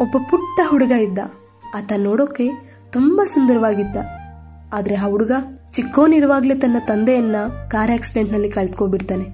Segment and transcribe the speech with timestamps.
[0.00, 1.18] ಒಬ್ಬ ಪುಟ್ಟ ಹುಡುಗ ಇದ್ದ.
[1.74, 2.50] ಆತ ನೋಡೋಕೆ
[2.92, 3.96] ತುಂಬಾ ಸುಂದರವಾಗಿದ್ದ.
[4.72, 5.32] ಆದ್ರೆ ಆ ಹುಡುಗ
[5.72, 7.36] ಚಿಕ್ಕೋನಿರುವಾಗಲೇ ತನ್ನ ತಂದೆಯನ್ನ
[7.68, 9.24] ಕಾರ್ ಆಕ್ಸಿಡೆಂಟ್ನಲ್ಲಿ ಕಳ್ತ್ಕೊಬಿಡ್ತಾನೆ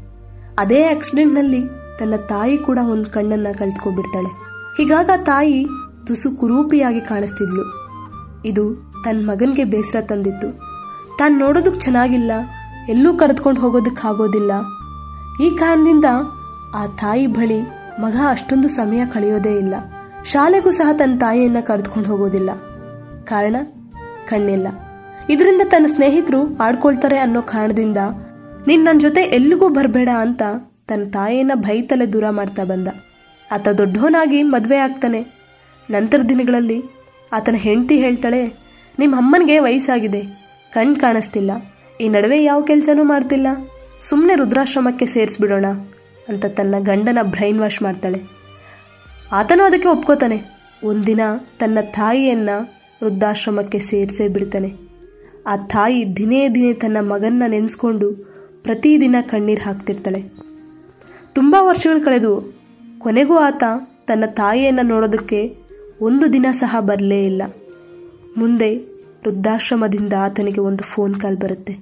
[0.59, 1.61] ಅದೇ ಆಕ್ಸಿಡೆಂಟ್ನಲ್ಲಿ
[1.99, 4.31] ತನ್ನ ತಾಯಿ ಕೂಡ ಒಂದು ಕಣ್ಣನ್ನ ಕಳ್ತ್ಕೊಬಿಡ್ತಾಳೆ
[4.77, 5.67] ಹೀಗಾಗ ತಾಯಿ
[6.07, 7.65] ತುಸು ಕುರೂಪಿಯಾಗಿ ಕಾಣಿಸ್ತಿದ್ಲು.
[8.45, 8.65] ಇದು
[9.05, 10.49] ತನ್ನ ಮಗನ್ಗೆ ಬೇಸರ ತಂದಿತ್ತು.
[11.19, 12.33] ತಾನು ನೋಡೋದಕ್ ಚೆನ್ನಾಗಿಲ್ಲ,
[12.89, 14.53] ಎಲ್ಲೂ ಕರೆದುಕೊಂಡು ಹೋಗೋದಕ್ಕೆ ಆಗೋದಿಲ್ಲ.
[15.45, 16.05] ಈ ಕಾರಣದಿಂದ
[16.75, 17.61] ಆ ತಾಯಿ ಬಳಿ
[18.01, 19.75] ಮಗ ಅಷ್ಟೊಂದು ಸಮಯ ಕಳೆಯೋದೇ ಇಲ್ಲ.
[20.25, 22.51] ಶಾಲೆಗೂ ಸಹ ತನ್ನ ತಾಯಿಯನ್ನ ಕರೆದುಕೊಂಡು ಹೋಗೋದಿಲ್ಲ.
[23.25, 23.57] ಕಾರಣ,
[24.29, 24.69] ಕಣ್ಣಿಲ್ಲ.
[25.31, 27.97] ಇದರಿಂದ ತನ್ನ ಸ್ನೇಹಿತರು ಆಡ್ಕೊಳ್ತಾರೆ ಅನ್ನೋ ಕಾರಣದಿಂದ
[28.67, 30.43] ನೀನ್ ನನ್ನ ಜೊತೆ ಎಲ್ಲಿಗೂ ಬರಬೇಡ ಅಂತ
[30.89, 32.89] ತನ್ನ ತಾಯಿಯನ್ನ ಬೈತಲೆ ದೂರ ಮಾಡ್ತಾ ಬಂದ.
[33.53, 35.27] ಆತ ದೊಡ್ಡವನಾಗಿ ಮದುವೆ ಆಗ್ತಾನೆ.
[35.91, 36.83] ನಂತರ ದಿನಗಳಲ್ಲಿ
[37.33, 38.55] ಆತನ ಹೆಂಡತಿ ಹೇಳ್ತಾಳೆ
[38.99, 40.23] ನಿಮ್ಮ ಅಮ್ಮನಿಗೆ ವಯಸ್ಸಾಗಿದೆ.
[40.73, 41.51] ಕಣ್ ಕಾಣಿಸ್ತಿಲ್ಲ.
[42.01, 43.47] ಈ ನಡುವೆ ಯಾವ ಕೆಲಸನೂ ಮಾಡ್ತಿಲ್ಲ.
[44.01, 45.67] ಸುಮ್ಮನೆ ರುದ್ರಾಶ್ರಮಕ್ಕೆ ಸೇರಿಸ್ಬಿಡೋಣ
[46.29, 48.42] ಅಂತ ತನ್ನ ಗಂಡನ ಬ್ರೈನ್ ವಾಶ್ ಮಾಡ್ತಾಳೆ.
[49.33, 50.43] ಆತನೂ ಅದಕ್ಕೆ ಒಪ್ಕೋತಾನೆ.
[50.85, 51.21] ಒಂದಿನ
[51.59, 52.51] ತನ್ನ ತಾಯಿಯನ್ನ
[53.03, 54.75] ವೃದ್ಧಾಶ್ರಮಕ್ಕೆ ಸೇರಿಸೇ ಬಿಡ್ತಾನೆ.
[55.47, 58.13] ಆ ತಾಯಿ ದಿನೇ ದಿನೇ ತನ್ನ ಮಗನ್ನ ನೆನೆಸ್ಕೊಂಡು
[58.63, 60.25] ಪ್ರತಿದಿನ ಕಣ್ಣೀರು ಹಾಕ್ತಿರ್ತಾಳೆ.
[61.33, 62.53] ತುಂಬ ವರ್ಷಗಳು ಕಳೆದು
[62.99, 63.65] ಕೊನೆಗೂ ಆತ
[64.07, 65.57] ತನ್ನ ತಾಯಿಯನ್ನು ನೋಡೋದಕ್ಕೆ
[66.01, 67.43] ಒಂದು ದಿನ ಸಹ ಬರಲೇ ಇಲ್ಲ.
[68.37, 68.77] ಮುಂದೆ
[69.25, 71.77] ವೃದ್ಧಾಶ್ರಮದಿಂದ ಆತನಿಗೆ ಒಂದು ಫೋನ್ ಕಾಲ್ ಬರುತ್ತೆ.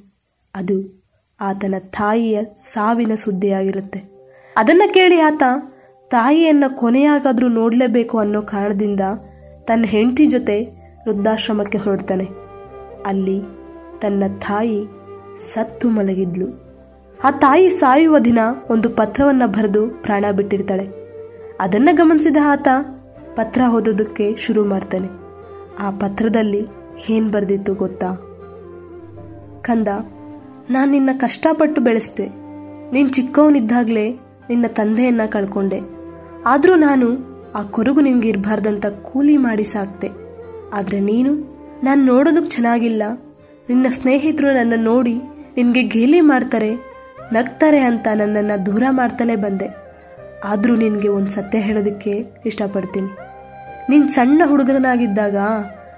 [0.55, 1.03] ಅದು
[1.41, 4.03] ಆತನ ತಾಯಿಯ ಸಾವಿನ ಸುದ್ದಿಯಾಗಿರುತ್ತೆ.
[4.57, 5.43] ಅದನ್ನು ಕೇಳಿ ಆತ
[6.11, 9.01] ತಾಯಿಯನ್ನು ಕೊನೆಯಾಗಾದರೂ ನೋಡಲೇಬೇಕು ಅನ್ನೋ ಕಾರಣದಿಂದ
[9.65, 10.63] ತನ್ನ ಹೆಂಡತಿ ಜೊತೆ
[11.09, 12.29] ವೃದ್ಧಾಶ್ರಮಕ್ಕೆ ಹೊರಡ್ತಾನೆ.
[13.07, 13.43] ಅಲ್ಲಿ
[14.03, 14.87] ತನ್ನ ತಾಯಿ
[15.55, 16.71] ಸತ್ತು ಮಲಗಿದ್ಲು.
[17.25, 18.39] ಆ ತಾಯಿ ಸಾಯುವ ದಿನ
[18.71, 20.89] ಒಂದು ಪತ್ರವನ್ನು ಬರೆದು ಪ್ರಾಣ ಬಿಟ್ಟಿರ್ತಾಳೆ.
[21.61, 22.69] ಅದನ್ನು ಗಮನಿಸಿದ ಆತ
[23.37, 25.09] ಪತ್ರ ಓದೋದಕ್ಕೆ ಶುರು ಮಾಡ್ತಾನೆ.
[25.79, 26.67] ಆ ಪತ್ರದಲ್ಲಿ
[27.09, 28.13] ಏನ್ ಬರೆದಿತ್ತು ಗೊತ್ತಾ?
[29.63, 29.89] ಕಂದ,
[30.71, 32.27] ನಾನು ನಿನ್ನ ಕಷ್ಟಪಟ್ಟು ಬೆಳೆಸ್ದೆ.
[32.93, 34.11] ನೀನು ಚಿಕ್ಕವನಿದ್ದಾಗಲೇ
[34.49, 36.00] ನಿನ್ನ ತಂದೆಯನ್ನ ಕಳ್ಕೊಂಡೆ.
[36.47, 40.09] ಆದರೂ ನಾನು ಆ ಕೊರಗು ನಿಮ್ಗೆ ಇರಬಾರ್ದಂತ ಕೂಲಿ ಮಾಡಿ ಸಾಕ್ತೆ.
[40.73, 41.35] ಆದರೆ ನೀನು,
[41.85, 43.03] ನಾನು ನೋಡೋದಕ್ಕೆ ಚೆನ್ನಾಗಿಲ್ಲ.
[43.69, 45.15] ನಿನ್ನ ಸ್ನೇಹಿತರು ನನ್ನ ನೋಡಿ
[45.57, 46.75] ನಿನಗೆ ಗೇಲಿ ಮಾಡ್ತಾರೆ,
[47.33, 49.77] ನಗ್ತಾರೆ ಅಂತ ನನ್ನನ್ನು ದೂರ ಮಾಡ್ತಲೇ ಬಂದೆ.
[50.45, 53.09] ಆದರೂ ನಿನಗೆ ಒಂದು ಸತ್ಯ ಹೇಳೋದಕ್ಕೆ ಇಷ್ಟಪಡ್ತೀನಿ.
[53.91, 55.37] ನಿನ್ನ ಸಣ್ಣ ಹುಡುಗನಾಗಿದ್ದಾಗ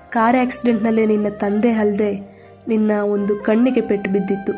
[0.08, 2.38] ಕಾರ್ ಆಕ್ಸಿಡೆಂಟ್ನಲ್ಲೇ ನಿನ್ನ ತಂದೆ ಅಲ್ಲದೆ
[2.68, 4.52] ನಿನ್ನ ಒಂದು ಕಣ್ಣಿಗೆ ಪೆಟ್ಟು ಬಿದ್ದಿತ್ತು.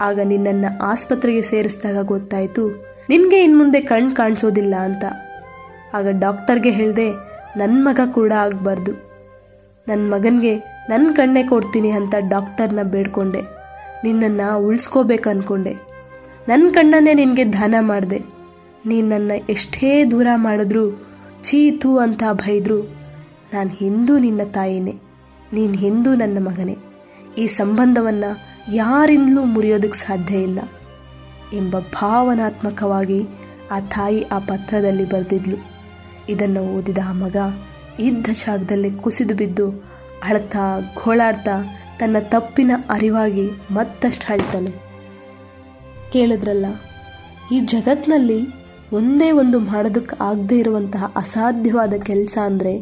[0.00, 5.04] ಆಗ ನಿನ್ನನ್ನು ಆಸ್ಪತ್ರೆಗೆ ಸೇರಿಸಿದಾಗ ಗೊತ್ತಾಯಿತು ನಿನಗೆ ಇನ್ನು ಮುಂದೆ ಕಣ್ಣು ಕಾಣಿಸೋದಿಲ್ಲ ಅಂತ.
[5.94, 7.10] ಆಗ ಡಾಕ್ಟರ್ಗೆ ಹೇಳಿದೆ
[7.56, 8.92] ನನ್ನ ಮಗ ಕೂಡ ಆಗಬಾರ್ದು.
[9.88, 10.56] ನನ್ನ ಮಗನಿಗೆ
[10.88, 13.42] ನನ್ನ ಕಣ್ಣೇ ಕೊಡ್ತೀನಿ ಅಂತ ಡಾಕ್ಟರ್ನ ಬೇಡ್ಕೊಂಡೆ.
[14.04, 15.72] ನಿನ್ನನ್ನು ಉಳಿಸ್ಕೋಬೇಕು ಅಂದ್ಕೊಂಡೆ
[16.48, 18.22] ನನ್ನ ಕಣ್ಣನ್ನೇ ನಿನಗೆ ದಾನ ಮಾಡಿದೆ.
[18.86, 21.08] ನೀನು ನನ್ನ ಎಷ್ಟೇ ದೂರ ಮಾಡಿದ್ರು
[21.42, 22.82] ಚೀತು ಅಂತ ಬೈದ್ರು.
[23.54, 24.94] ನಾನು ಹಿಂದೂ ನಿನ್ನ ತಾಯಿನೇ.
[25.52, 26.76] ನೀನು ಹಿಂದೂ ನನ್ನ ಮಗನೇ.
[27.38, 28.38] ಈ ಸಂಬಂಧವನ್ನು
[28.74, 30.58] ಯಾರಿಂದಲೂ ಮುರಿಯೋದಕ್ಕೆ ಸಾಧ್ಯ ಇಲ್ಲ.
[31.52, 33.20] ಎಂಬ ಭಾವನಾತ್ಮಕವಾಗಿ
[33.70, 35.56] ಆ ತಾಯಿ ಆ ಪತ್ರದಲ್ಲಿ ಬರೆದಿದ್ಲು.
[36.28, 37.36] ಇದನ್ನು ಓದಿದ ಆ ಮಗ
[38.00, 39.68] ಇದ್ದ ಜಾಗದಲ್ಲಿ ಕುಸಿದು ಬಿದ್ದು
[40.24, 41.56] ಅಳ್ತಾ ಘೋಳಾಡ್ತಾ
[42.00, 44.72] ತನ್ನ ತಪ್ಪಿನ ಅರಿವಾಗಿ ಮತ್ತಷ್ಟು ಅಳ್ತಾನೆ.
[46.12, 46.66] ಕೇಳಿದ್ರಲ್ಲ,
[47.52, 48.38] ಈ ಜಗತ್ನಲ್ಲಿ
[48.92, 52.74] ಒಂದೇ ಒಂದು ಮಾಡೋದಕ್ಕೆ ಆಗದೆ ಇರುವಂತಹ ಅಸಾಧ್ಯವಾದ ಕೆಲಸ ಅಂದ್ರೆ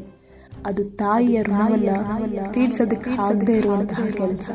[0.67, 1.91] ಅದು ತಾಯಿಯ ಋಣವನ್ನ
[2.53, 4.49] ತೀರ್ಸೋದಕ್ಕೆ ಆಗದೆ ಇರುವಂತಹ ಕೆಲಸ.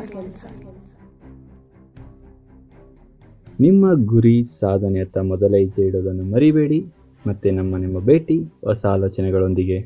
[3.61, 6.85] ನಿಮ್ಮ ಗುರಿ ಸಾಧನೆಯತ್ತ ಮೊದಲ ಹೆಜ್ಜೆ ಇಡೋದನ್ನು ಮರಿಬೇಡಿ
[7.25, 9.79] ಮತ್ತು ನಮ್ಮ ನಿಮ್ಮ ಭೇಟಿ ಹೊಸ ಆಲೋಚನೆಗಳೊಂದಿಗೆ.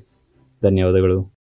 [0.63, 1.34] ಧನ್ಯವಾದಗಳು.